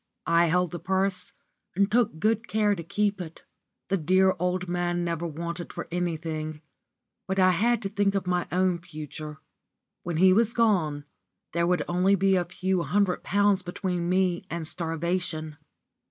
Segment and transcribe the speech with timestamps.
[0.25, 1.31] I held the purse,
[1.75, 3.43] and took good care to keep it.
[3.89, 6.63] The dear old man never wanted for anything,
[7.27, 9.37] but I had to think of my own future.
[10.01, 11.05] When he was gone,
[11.51, 15.57] there would only be a few hundred pounds between me and starvation.